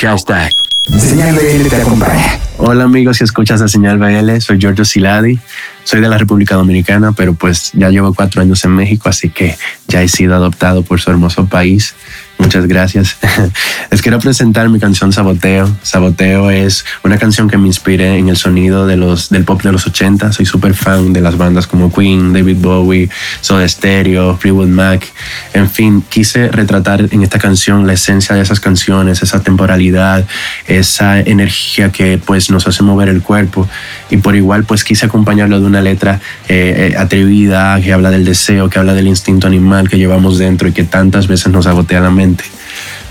[0.00, 0.52] Hashtag.
[0.96, 2.38] Señal BL te acompaña.
[2.58, 5.40] Hola amigos y escuchas de Señal BL, soy Giorgio Siladi,
[5.82, 9.56] soy de la República Dominicana, pero pues ya llevo cuatro años en México, así que
[9.88, 11.96] ya he sido adoptado por su hermoso país
[12.38, 13.16] Muchas gracias.
[13.90, 15.68] Les quiero presentar mi canción Saboteo.
[15.82, 20.32] Saboteo es una canción que me inspiré en el sonido del pop de los 80.
[20.32, 23.10] Soy súper fan de las bandas como Queen, David Bowie,
[23.40, 25.04] Soda Stereo, Fleetwood Mac.
[25.52, 30.24] En fin, quise retratar en esta canción la esencia de esas canciones, esa temporalidad,
[30.66, 33.68] esa energía que pues nos hace mover el cuerpo.
[34.10, 38.24] Y por igual pues quise acompañarlo de una letra eh, eh, atrevida que habla del
[38.24, 42.00] deseo, que habla del instinto animal que llevamos dentro y que tantas veces nos sabotea
[42.00, 42.27] la mente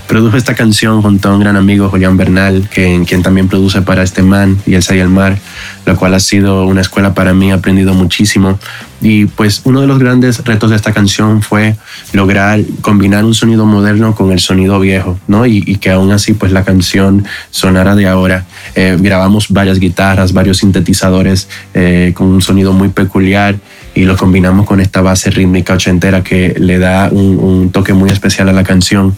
[0.08, 4.22] Produjo esta canción junto a un gran amigo, Julián Bernal, quien también produce para este
[4.22, 5.36] man y El y el Mar,
[5.84, 8.58] la cual ha sido una escuela para mí, he aprendido muchísimo.
[9.02, 11.76] Y pues uno de los grandes retos de esta canción fue
[12.14, 15.44] lograr combinar un sonido moderno con el sonido viejo, ¿no?
[15.44, 18.46] Y, que aún así pues la canción sonara de ahora.
[18.74, 23.56] Eh, grabamos varias guitarras, varios sintetizadores eh, con un sonido muy peculiar
[23.98, 28.48] y lo combinamos con esta base rítmica ochentera que le da un, toque muy especial
[28.48, 29.16] a la canción.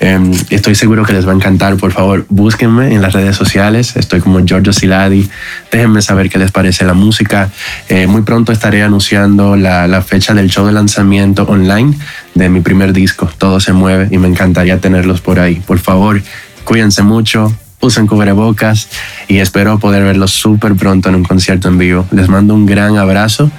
[0.00, 1.76] Em, estoy seguro que les va a encantar.
[1.76, 3.96] Por favor, búsquenme en las redes sociales.
[3.96, 5.28] Estoy como Giorgio Siladi.
[5.70, 7.50] Déjenme saber qué les parece la música.
[7.90, 11.94] Eh, muy pronto estaré anunciando la, la fecha del show de lanzamiento online
[12.34, 13.30] de mi primer disco.
[13.36, 15.56] Todo se mueve y me encantaría tenerlos por ahí.
[15.66, 16.22] Por favor,
[16.64, 17.54] cuídense mucho
[17.84, 18.88] usen cubrebocas
[19.28, 22.06] y espero poder verlos súper pronto en un concierto en vivo.
[22.10, 23.50] Les mando un gran abrazo.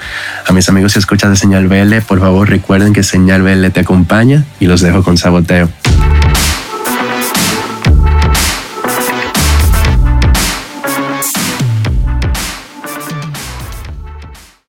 [0.47, 3.81] A mis amigos y escuchas de Señal BL, por favor recuerden que Señal BL te
[3.81, 5.69] acompaña y los dejo con saboteo.